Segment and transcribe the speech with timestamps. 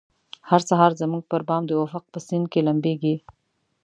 [0.49, 3.15] هر سهار زموږ پربام د افق په سیند کې لمبیږې